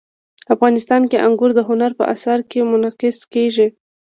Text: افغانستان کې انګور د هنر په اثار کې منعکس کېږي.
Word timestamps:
افغانستان 0.53 1.01
کې 1.09 1.17
انګور 1.27 1.51
د 1.55 1.59
هنر 1.69 1.91
په 1.99 2.03
اثار 2.13 2.39
کې 2.49 2.59
منعکس 2.71 3.17
کېږي. 3.33 3.67